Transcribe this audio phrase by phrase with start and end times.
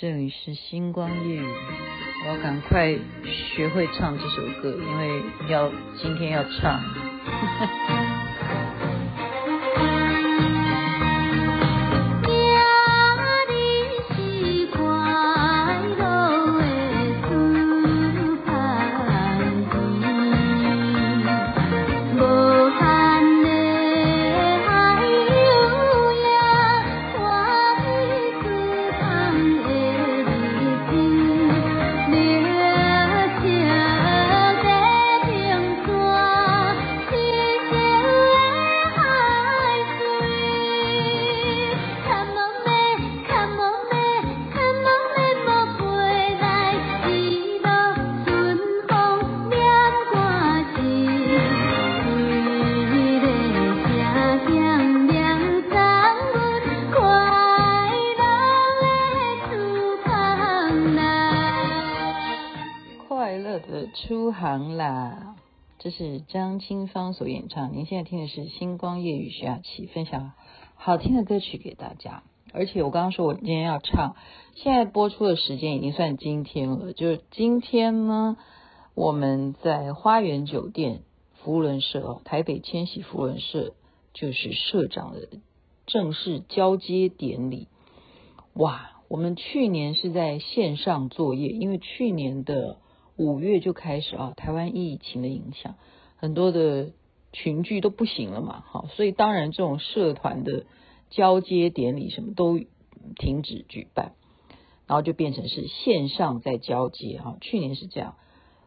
[0.00, 1.44] 这里是星光夜雨，
[2.24, 5.68] 我要赶快学会唱这首歌，因为要
[6.00, 6.80] 今天要唱。
[65.80, 67.72] 这是张清芳所演唱。
[67.72, 70.32] 您现在听的是《星光夜雨》，徐雅琪分享
[70.74, 72.24] 好听的歌曲给大家。
[72.52, 74.16] 而且我刚刚说我今天要唱，
[74.56, 76.92] 现在播出的时间已经算今天了。
[76.92, 78.36] 就是今天呢，
[78.96, 81.02] 我们在花园酒店
[81.34, 83.74] 福伦社，台北千禧福伦社，
[84.12, 85.28] 就是社长的
[85.86, 87.68] 正式交接典礼。
[88.54, 88.96] 哇！
[89.06, 92.78] 我们去年是在线上作业，因为去年的。
[93.18, 95.74] 五月就开始啊，台湾疫情的影响，
[96.16, 96.92] 很多的
[97.32, 100.64] 群聚都不行了嘛，好，所以当然这种社团的
[101.10, 102.60] 交接典礼什么都
[103.16, 104.12] 停止举办，
[104.86, 107.36] 然后就变成是线上在交接哈。
[107.40, 108.14] 去年是这样，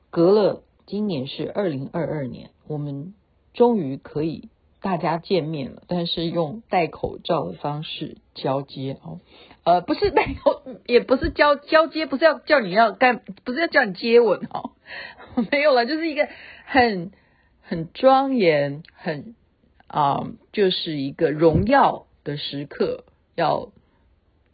[0.10, 3.14] 隔了今年是二零二二年，我们
[3.54, 4.50] 终于可以
[4.82, 9.22] 大家见面了，但是用戴口罩的方式交接哦。
[9.64, 14.72] 呃，不是 没有，也不是交交接，不是要叫你要干，不是要叫你接吻哦，
[15.52, 16.28] 没有了，就是一个
[16.66, 17.12] 很
[17.62, 19.36] 很庄严，很
[19.88, 23.04] 啊、就是一个荣耀的时刻，
[23.36, 23.72] 要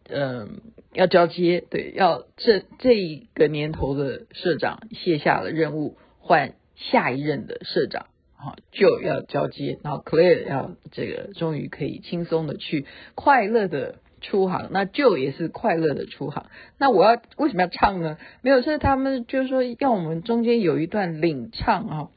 [0.09, 0.61] 嗯、
[0.93, 12.85] 要交接，对，要这这一个年头的社长卸下了任务，换下一任的社长，好就要交接，然后 clear 要这个终于可以轻松的去
[13.15, 13.99] 快乐的。
[14.29, 16.45] 出航，那就也是快乐的出航。
[16.77, 18.17] 那我要为什么要唱呢？
[18.41, 22.07] 没有，是他们就是说要我们中间有一段领唱啊。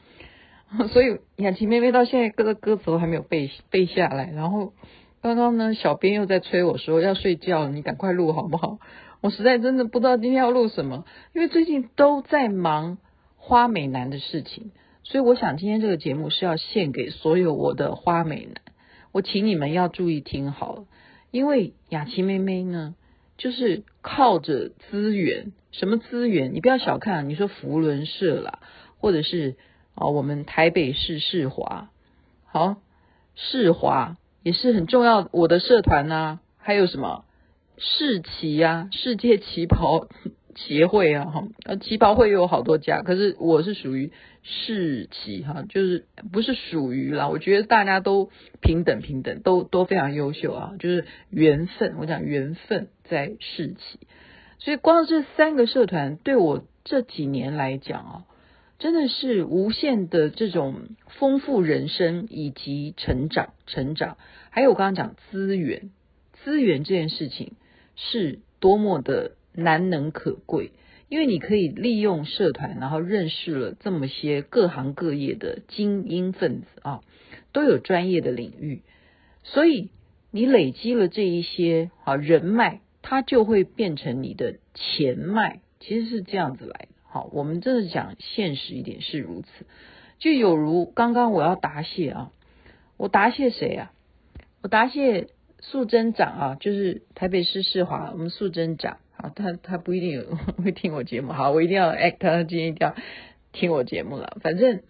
[0.92, 4.30] 所以雅琪妹妹到现在歌的歌词都还没有背背下来。
[4.32, 4.72] 然后
[5.20, 8.78] 刚刚呢，小编又在催我说要睡觉了，你赶快录好不好？
[9.20, 11.04] 我实在真的不知道今天要录什么，
[11.34, 12.98] 因为最近都在忙
[13.36, 14.70] 花美男的事情，
[15.02, 18.54] 所以我想今天这个节目是要献给所有我的花美男。
[19.12, 20.84] 我请你们要注意听好了。
[21.30, 22.94] 因为雅琪妹妹呢，
[23.36, 26.54] 就是靠着资源，什么资源？
[26.54, 28.58] 你不要小看，你说福伦社啦，
[28.98, 29.56] 或者是
[29.94, 31.90] 啊，我们台北市世华，
[32.46, 32.76] 好，
[33.34, 37.24] 世华也是很重要，我的社团呐、还有什么
[37.78, 40.08] 世旗啊，世界旗袍。
[40.56, 44.12] 协会啊，哈，呃，旗袍会有好多家，可是我是属于
[44.42, 47.28] 世旗哈，就是不是属于啦。
[47.28, 51.96] 我觉得大家都平等平等，都都非常优秀啊，就是缘分。
[51.98, 54.00] 我讲缘分在世旗，
[54.58, 58.24] 所以光这三个社团对我这几年来讲啊，
[58.78, 64.16] 真的是无限的这种丰富人生以及成长成长。
[64.50, 65.90] 还有我刚刚讲资源，
[66.42, 67.52] 资源这件事情
[67.94, 69.32] 是多么的。
[69.62, 70.72] 难能可贵，
[71.08, 77.00] 因为你可以利用社团，然后认识了这么些各行各业的精英分子啊，
[77.52, 78.82] 都有专业的领域，
[79.42, 79.90] 所以
[80.30, 86.88] 你累积了这一些好人脉，它就会变成你的钱脉，其实是这样子来的。
[87.04, 89.66] 好，我们真的讲现实一点是如此，
[90.18, 92.32] 就有如刚刚我要答谢啊，
[92.96, 93.92] 我答谢谁啊？
[94.62, 95.28] 我答谢
[95.58, 98.98] 素贞长啊，就是台北市世华我们素贞长。
[99.20, 100.24] 啊，他他不一定有
[100.64, 102.94] 会听我节目，好，我一定要 act，他今天一定要
[103.52, 104.38] 听我节目了。
[104.40, 104.80] 反正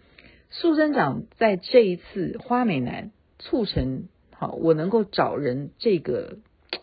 [0.49, 6.37] 素贞长在这一次花美男促成好，我能够找人这个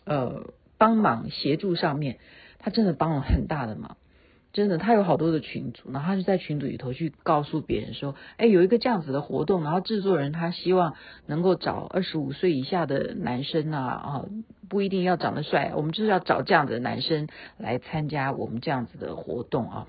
[0.05, 2.19] 呃帮忙协助上面，
[2.59, 3.97] 他真的帮了很大的忙。
[4.51, 10.95] 真的，他有好多的群组，然后他就在群组里头去告诉别人说，哎，有一个这样子的活动，然后制作人他希望
[11.27, 14.25] 能够找二十五岁以下的男生啊，啊，
[14.67, 19.87] 不一定要长得帅，我们就是要找这样子的男生来参加我们这样子的活动啊，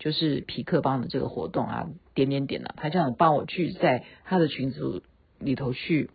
[0.00, 5.00] 就是皮克帮的这个活动啊，点点点啊，他这样帮我去在他的群组
[5.38, 6.10] 里头去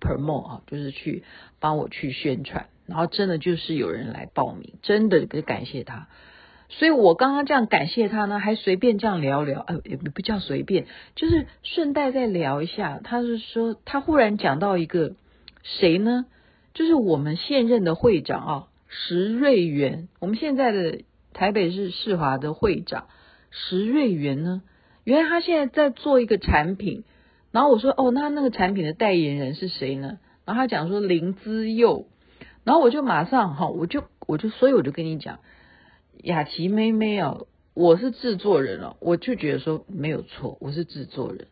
[0.00, 1.22] promote 啊，就是去
[1.60, 6.08] 帮我去宣传，然后真的就是有人来报名，真的感谢他。
[6.68, 13.00] 所以我刚刚这样感谢他呢，还随便这样聊聊，呃，也不叫随便，就是顺带再聊一下。
[13.04, 15.14] 他是说，他忽然讲到一个
[15.62, 16.26] 谁呢？
[16.74, 21.02] 就是我们现任的会长啊，石瑞元，我们现在的
[21.32, 23.06] 台北市世华的会长
[23.50, 24.62] 石瑞元呢，
[25.04, 27.04] 原来他现在在做一个产品。
[27.52, 30.18] 然后我说，哦，那那个产品的代言人是谁呢？
[30.44, 32.06] 然后他讲说林姿佑，
[32.64, 35.38] 然后我就马上哈，我就我就所以我就跟你讲。
[36.22, 37.38] 雅琪妹妹啊，
[37.74, 41.46] 我是制作人哦，我就觉得说没有错，我是制作人。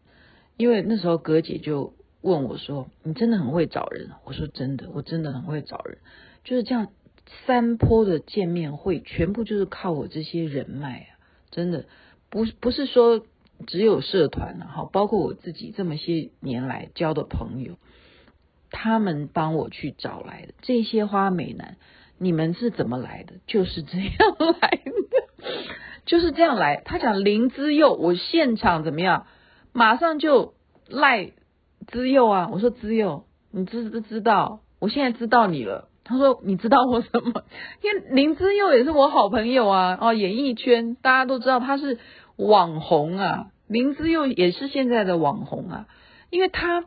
[0.57, 5.99] 因为那时候葛姐就问我说：“你真的很会找人？”我说：“真的，我真的很会找人。”
[6.45, 6.89] 就是这样，
[7.47, 11.19] 三波的见面会全部就是靠我这些人脉啊，
[11.51, 11.87] 真的
[12.31, 13.25] 不不是说
[13.67, 17.77] 只有社团啊，哈，包括我自己这么些年来交的朋友，
[18.71, 21.77] 他们帮我去找来的这些花美男。
[22.19, 23.35] 你们是怎么来的？
[23.47, 24.93] 就是这样来的，
[26.07, 26.83] 就是这样来。
[26.85, 29.27] 他讲林之佑，我现场怎么样？
[29.73, 30.55] 马上就
[30.89, 31.33] 赖
[31.87, 32.49] 之佑啊！
[32.53, 34.61] 我说之佑，你知不知道？
[34.79, 35.89] 我现在知道你了。
[36.05, 37.45] 他说你知道我什么？
[37.83, 39.99] 因为林之佑也是我好朋友啊！
[40.01, 41.99] 哦，演艺圈大家都知道他是
[42.37, 45.89] 网红啊，林之佑也是现在的网红啊，
[46.31, 46.85] 因为他。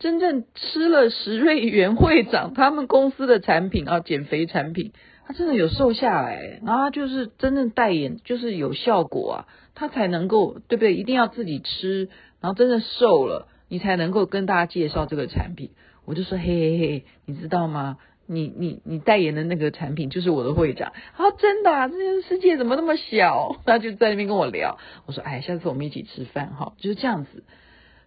[0.00, 4.92] 真正吃了石瑞元会长他们公司的产品啊，减肥产品，
[5.26, 10.94] 他真的有瘦下来，然后他就是真正代言，就是有效果啊，他才能够对不对？
[10.94, 12.10] 一定要自己吃，
[12.40, 15.70] 然后真的瘦了，你才能够跟大家介绍这个产品。
[16.04, 17.96] 我就说嘿嘿嘿，你知道吗？
[18.26, 20.92] 你你你代言的那个产品就是我的会长。
[21.16, 23.56] 他说真的啊，这个世界怎么那么小？
[23.64, 24.78] 他就在那边跟我聊。
[25.06, 27.44] 我说哎，下次我们一起吃饭哈，就是这样子。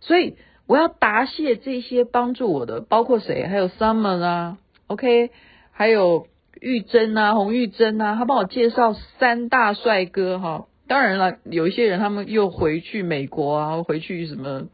[0.02, 0.36] 所以。
[0.68, 3.48] 我要答谢这些帮助我的，包括谁？
[3.48, 5.32] 还有 Summer 啊，OK，
[5.72, 6.28] 还有
[6.60, 10.68] 玉珍啊，洪玉珍啊，他帮我介绍三大帅哥哈。
[10.88, 14.68] 当然了，有一些人他们又回去美国啊，回去什么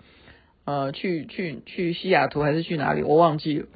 [0.66, 3.68] 呃，去去去西雅图还是去哪里，我忘记了。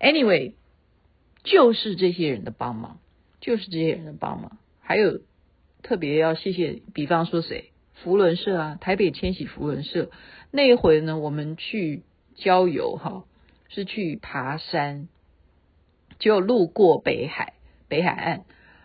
[0.00, 0.52] Anyway，
[1.44, 2.98] 就是这些人的帮忙，
[3.40, 4.58] 就是这些人的帮忙。
[4.80, 5.20] 还有
[5.82, 7.70] 特别要谢谢，比方说谁？
[8.02, 10.10] 福伦社啊，台北千禧福伦社。
[10.50, 12.02] 那一回呢，我们去
[12.34, 13.24] 郊游哈，
[13.68, 15.08] 是去爬山，
[16.18, 17.54] 就路过北海
[17.88, 18.42] 北海岸，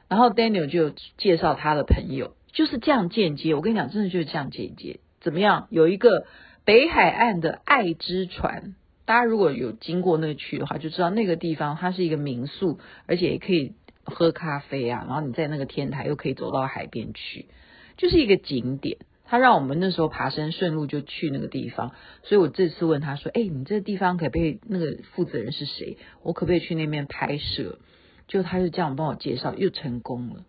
[0.10, 3.56] 然后 Daniel 就介绍他的朋友，就是这样间接。
[3.56, 5.00] 我跟你讲，真的就是这样间接。
[5.22, 5.68] 怎么样？
[5.70, 6.26] 有一个
[6.66, 8.76] 北海岸的爱之船，
[9.06, 13.74] 大家如果有经过那区的话，就知道那个地方它是一个民宿，而且也可以
[14.04, 15.06] 喝咖啡啊。
[15.08, 17.46] 然后你在那个天台又可以走到海边去，
[17.98, 18.98] 就是一个景点。
[19.26, 24.60] 他让我们那时候爬山顺路就去那个地方，所以我这次问他说：“哎，你这个地方可不可以？
[24.68, 25.98] 那个负责人是谁？
[26.22, 27.80] 我可不可以去那边拍摄？”
[28.28, 30.44] 就他就这样帮我介绍，又成功了。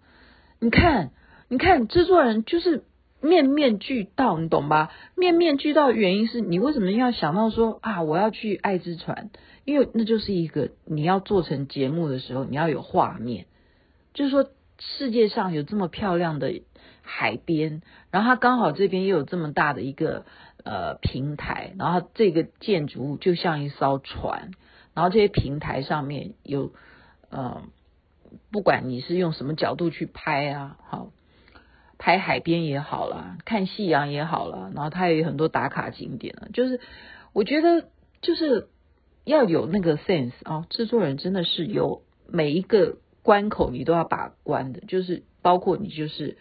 [0.61, 1.13] 你看，
[1.49, 2.85] 你看，制作人就是
[3.23, 4.93] 面面俱到，你懂吧？
[5.17, 9.31] 面面俱到的原因是你为什么要想到说啊，我要去爱之船？
[9.65, 13.47] 因为那就是一个你要做成节目的时候，你要有画面，
[14.13, 16.61] 就是说世界上有这么漂亮的。
[17.07, 20.25] 海边，然后它刚好这边又有这么大的一个
[20.65, 24.53] 呃平台，然后这个建筑物就像一艘船，
[24.95, 26.73] 然后这些平台上面有
[27.29, 27.63] 呃，
[28.51, 31.11] 不管你是用什么角度去拍啊，好，
[31.99, 36.81] 拍海边也好啦，看夕阳也好啦，然后它也有很多打卡景点啊，就是
[37.35, 37.87] 我觉得
[38.23, 38.69] 就是
[39.25, 46.39] 要有那个 sense 啊，制作人真的是有每一个关口你都要把关的，就是包括你就是。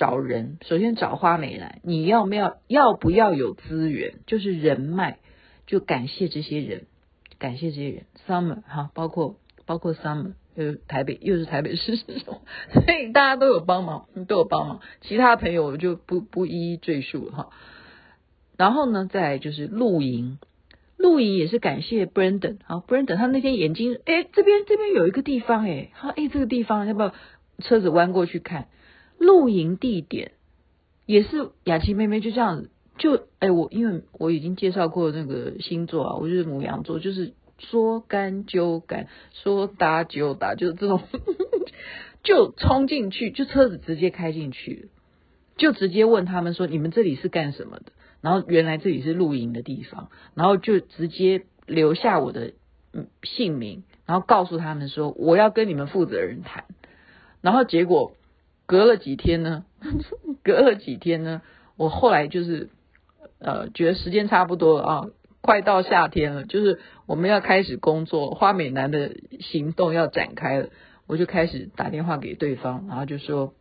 [0.00, 5.18] 找人，首先找花美男，你要不要要不要有资源，就是人脉，
[5.66, 6.86] 就感谢这些人，
[7.38, 11.96] 感谢这些人，Summer 哈，包括包括 Summer，又是台北又是台北市，
[12.72, 17.50] 所以大家都有帮忙，都有帮忙，其他朋友我就不不一一赘述了哈。
[18.56, 20.38] 然后呢，再就是露营，
[20.96, 27.12] 露营也是感谢 Brandon，好 Brandon 他那天眼睛，哎，这边这边有一个地方，哎，他哎这个地方要不要
[27.58, 28.68] 车子弯过去看？
[29.20, 30.32] 露营地点
[31.04, 41.02] 也是雅琪妹妹就这样子，就哎我因为我已经介绍过那个星座啊，我就是母羊座，就是说干就干，说打就打，就是这种
[42.24, 44.88] 就冲进去，就车子直接开进去，
[45.58, 47.92] 就直接问他们说，你们这里是干什么的？
[48.22, 52.54] 然后原来这里是露营的地方，然后就直接留下我的
[52.94, 56.64] 嗯姓名，然后告诉他们说我要跟你们负责人谈，
[57.42, 58.12] 然后结果。
[58.70, 59.64] 隔了几天呢？
[60.44, 61.42] 隔了几天呢？
[61.76, 62.68] 我后来就是
[63.40, 65.06] 呃，觉得时间差不多了啊，
[65.40, 70.68] 快到夏天了，就是我们要开始工作，花美男的行动要展开了，
[71.08, 73.54] 我就开始打电话给对方，然后就说，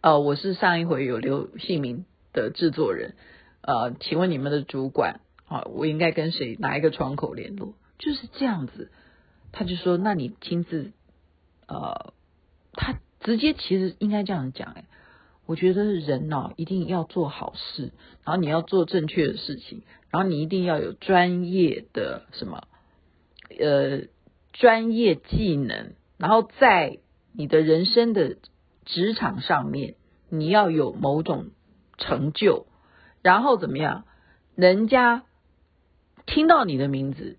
[0.00, 3.16] 呃，我是上一回有留姓名的制作人，
[3.60, 7.74] 呃，请问你们的主管啊，我应该跟谁哪一个窗口联络？
[7.98, 8.90] 就是这样子，
[9.52, 10.92] 他就说，那你亲自，
[11.68, 12.14] 呃，
[12.72, 12.94] 他
[13.26, 14.84] 直接其实应该这样讲，哎。
[15.46, 17.92] 我觉得人呢、一定要做好事，
[18.24, 22.66] 然后你要做正确的事情，然后你一定要有专业的什么，
[23.56, 24.08] 呃，
[24.52, 26.98] 专业技能，然后在
[27.32, 28.38] 你的人生的
[28.84, 29.94] 职场上面，
[30.30, 31.50] 你要有某种
[31.96, 32.66] 成就，
[33.22, 34.04] 然后怎么样？
[34.56, 35.22] 人家
[36.26, 37.38] 听到你的名字，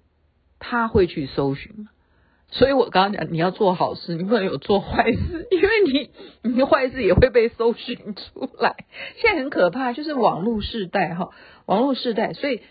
[0.59, 1.89] 他会去搜寻。
[2.49, 5.69] 所以我刚刚讲，你要做好事，你不能有做坏事， 因为
[6.43, 8.85] 你你坏事也会被搜寻出来。
[9.17, 11.31] 现在很可怕，就是网络时代哈，
[11.65, 12.61] 网络时代，所以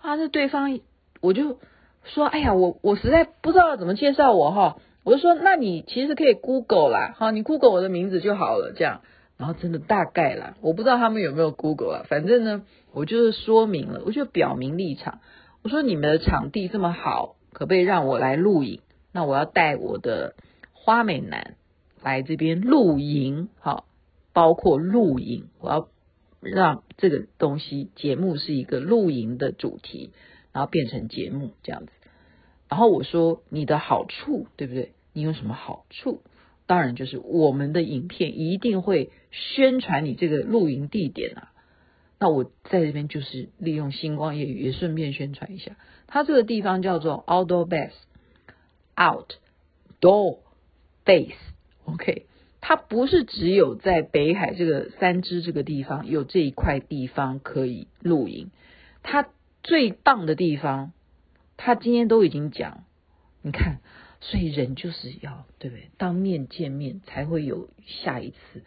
[0.00, 0.80] 啊，那对方
[1.20, 1.58] 我就
[2.04, 9.02] 说，哎呀，我我实在不知道怎么介绍我哈，我就说，那你其实可以 Google 啦，哈，你 Google 我的名字就好了，这样，
[9.36, 12.62] 然后真的大概啦，我不知道他们有没有 Google 啊，反正呢，
[12.92, 15.20] 我就是说明了，我就表明立场，
[15.62, 18.80] 我说你们的场地这么好，可不可以让我来录影？
[19.16, 20.34] 那我要带我的
[20.74, 21.56] 花美男
[22.02, 23.86] 来这边露营，好，
[24.34, 25.88] 包括露营，我要
[26.42, 30.10] 让这个东西节目是一个露营的主题，
[30.52, 31.92] 然后变成节目这样子。
[32.68, 34.92] 然后我说你的好处对不对？
[35.14, 36.20] 你有什么好处？
[36.66, 41.52] 当然就是我们的影片一定会宣传你这个露营地点啊。
[42.18, 45.74] 那我在这边就是利用星光夜雨也顺便宣传一下，
[46.06, 47.92] 它这个地方叫做 Outdoor Base。
[48.96, 50.38] Outdoor
[51.04, 52.26] base，OK，
[52.60, 58.50] 它不是只有在北海这个三芝这个地方有这一块地方可以露营，
[59.02, 59.28] 它
[59.62, 60.92] 最棒的地方，
[61.56, 62.84] 他今天都已经讲，
[63.42, 63.80] 你看，
[64.20, 65.90] 所以人就是要对不对？
[65.98, 68.62] 当面见面才会有下一次，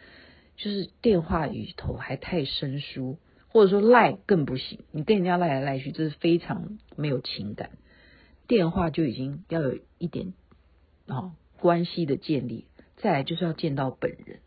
[0.56, 3.18] 就是电话里头还太生疏，
[3.48, 7.70] 或者说赖更不行，你跟人家赖来赖去，这是非常没有情感。
[8.50, 10.34] 电话就已经要有一点、
[11.06, 12.64] 哦、关系的建立，
[12.96, 14.40] 再来就是要见到本人，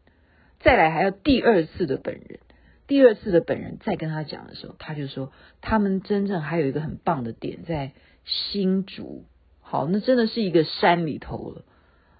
[0.60, 2.42] 再来还要第二次的本人，
[2.86, 5.32] 第二次的本人再跟他讲的时候，他就说
[5.62, 7.94] 他们真正还有一个很棒的点在
[8.26, 9.24] 新竹，
[9.62, 11.64] 好，那真的是一个山里头了，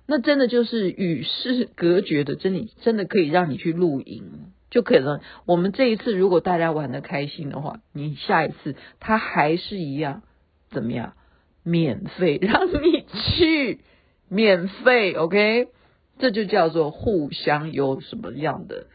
[0.06, 4.24] 那真的就是与世隔绝的，真的真的可以让你去露营，
[4.70, 10.24] 就可能我们这一次如果大家玩的开心的话，你下一次他还是一样
[10.70, 11.16] 怎么样？
[11.64, 13.06] 免费让你
[13.36, 13.80] 去，
[14.30, 15.70] 免费， OK，
[16.20, 18.88] 这就叫做互相有什么样的，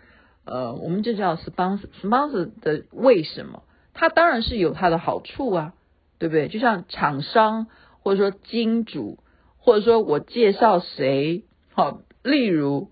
[0.44, 3.62] 呃，我们就叫 sponsor，sponsor 的为什么？
[3.94, 5.74] 它当然是有它的好处啊，
[6.18, 6.48] 对不对？
[6.48, 7.66] 就像厂商
[8.00, 9.18] 或者说金主，
[9.56, 12.90] 或者说我介绍谁，好，例如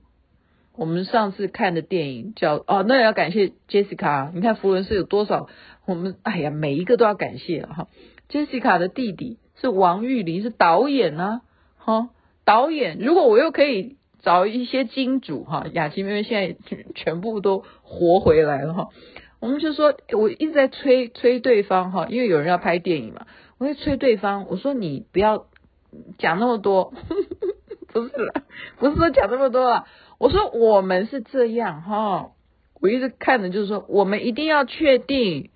[0.75, 5.49] 我们上次看的电影叫哦，那也要感谢 Jessica，你看福伦斯有多少？
[5.87, 7.89] 我们哎呀，每一个都要感谢哈
[8.29, 9.39] ，Jessica 的弟弟。
[9.61, 11.41] 是王玉林是导演呢、
[11.79, 12.09] 啊，哈，
[12.45, 12.99] 导演。
[13.01, 18.89] 如果我又可以找一些金主哈，雅琪妹妹现在全部都活回来了哈。
[19.41, 23.27] 我们就说，我一直在催催对方哈，因为有人要拍电影嘛，
[23.59, 24.47] 我会催对方。
[24.49, 25.47] 我说你不要
[26.19, 26.93] 讲那么多，
[27.93, 28.43] 不是啦，
[28.79, 29.87] 不是说讲那么多啊。
[30.19, 32.31] 我说我们是这样哈，
[32.81, 35.51] 我一直看的就是说，我们一定要确定。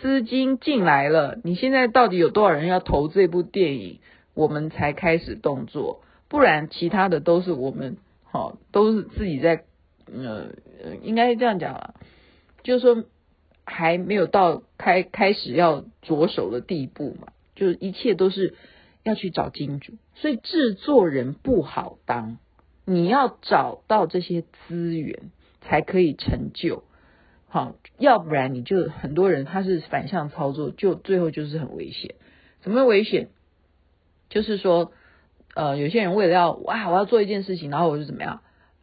[0.00, 4.00] 资金进来了，你现在到底有多少人要投这部电影，
[4.34, 9.64] 我们才开始动作，不然其他的都是我们，好、哦，都是自己在，
[10.06, 10.50] 呃，
[11.02, 11.94] 应该这样讲啊，
[12.62, 13.04] 就是说
[13.64, 18.54] 还没有到开开始要着手的地步嘛，就是一切都是
[19.02, 22.38] 要去找金主，所以制作人不好当，
[22.84, 26.84] 你要找到这些资源才可以成就。
[27.50, 32.14] 好，要不然你就很多人他是反向操作，就最后就是很危险。
[32.62, 33.28] 什么危险？
[34.28, 34.92] 就是说，
[35.54, 38.42] 呃，有些人为了要哇，我要做一件事情，然后我就怎么样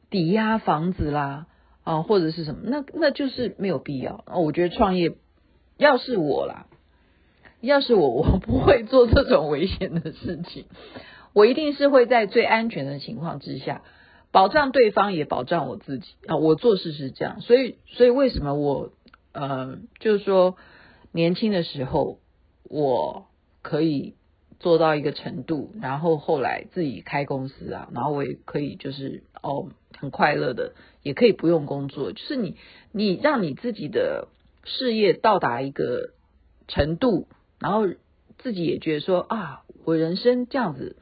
[0.10, 1.46] 抵押房子啦，
[1.84, 4.26] 啊，或者是什么，那那就是没有必要。
[4.34, 5.14] 我觉得创业，
[5.78, 6.66] 要是我啦，
[7.62, 10.66] 要是我， 我不会做这种危险的事情，
[11.34, 13.84] 我一定是会在最安全的情况之下。
[14.36, 16.36] 保障对方也保障我自己啊！
[16.36, 18.92] 我做事是这样，所以所以为什么我
[19.32, 20.58] 呃，就是说
[21.14, 22.20] 年轻的时候
[22.66, 23.28] 我
[23.62, 24.16] 可以
[24.60, 32.58] 做到一个程度，然后后来自己开公司啊，然后我也可以就是哦很快乐的，也可以不用工作，就是你
[32.92, 34.28] 你让你自己的
[34.66, 36.10] 事业到达一个
[36.68, 37.88] 程度，然后
[38.40, 40.98] 自己也觉得说啊，我人生这样子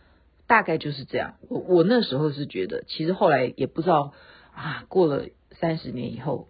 [0.54, 1.34] 大概就是这样。
[1.50, 4.14] 我我那时候是觉得，其实后来也不知道
[4.54, 6.48] 啊，过了三十年以后，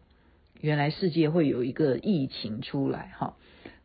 [0.60, 3.38] 原来世界会有一个疫情出来哈，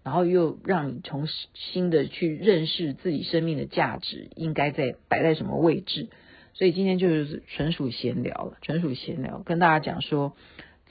[0.03, 6.09] 然后又让你重新的去认识自己生命的价值应该在摆在什么位置。
[6.53, 10.35] 所以今天就是纯属闲聊了，纯属闲聊，跟大家讲说，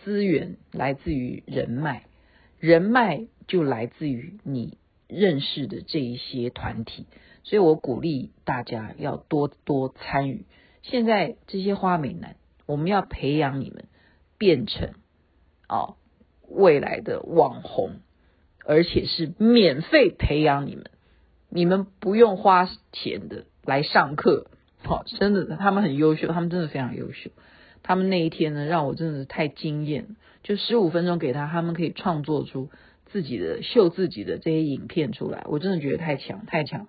[0.05, 2.05] 资源来自于人脉，
[2.62, 4.77] 人脉就来自于你
[5.10, 7.07] 认识的这一些团体，
[7.48, 10.46] 所以我鼓励大家要多多参与。
[10.82, 12.36] 现在这些花美男，
[12.66, 13.86] 我们要培养你们
[14.38, 14.89] 变成
[15.70, 15.96] 哦
[16.50, 18.01] 未来的网红，
[18.66, 20.92] 而且是免费培养你们，
[21.48, 24.48] 你们不用花钱的来上课。
[24.84, 27.32] 好，真的，他们很优秀，他们真的非常优秀。
[27.82, 30.18] 他们那一天呢，让我真的是太惊艳。
[30.44, 32.70] 就十五分钟给他，他们可以创作出
[33.06, 36.88] 自己的秀自己的这些影片出来，我真的觉得太强太强。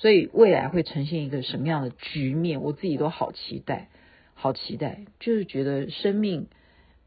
[0.00, 3.88] 所以未来会呈现一个什么样的局面，我自己都好期待，
[4.34, 5.06] 好期待。
[5.18, 6.46] 就是觉得生命，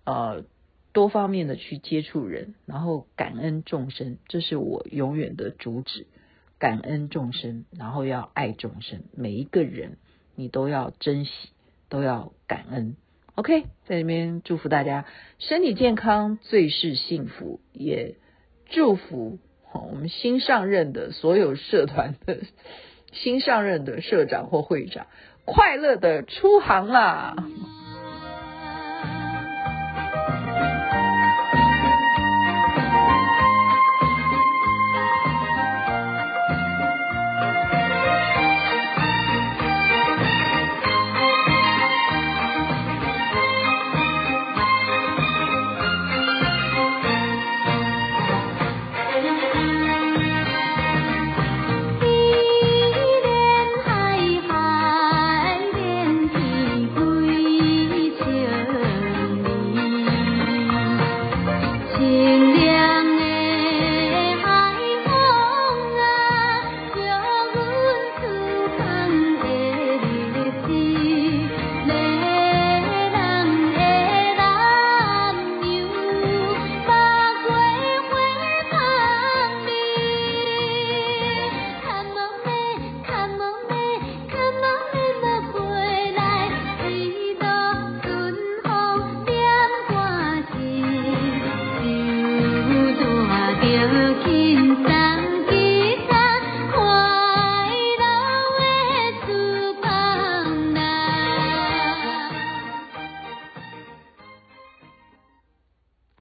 [0.03, 0.43] 呃，
[0.91, 6.05] 多方面的去接触人，然后感恩众生，这是我永远的主旨。
[6.59, 9.97] 感恩众生，然后要爱众生，每一个人。
[10.35, 11.31] 你都要珍惜，
[11.87, 12.97] 都要感恩。
[13.35, 15.05] OK，在这边祝福大家
[15.39, 17.61] 身体健康，最是幸福。
[17.71, 18.15] 也
[18.65, 19.39] 祝福
[19.73, 22.37] 我们新上任的所有社团的
[23.13, 25.07] 新上任的社长或会长，
[25.45, 27.35] 快乐的出航啦！